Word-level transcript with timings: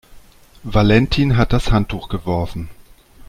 Valentin 0.63 1.37
hat 1.37 1.53
das 1.53 1.71
Handtuch 1.71 2.09
geworfen. 2.09 2.71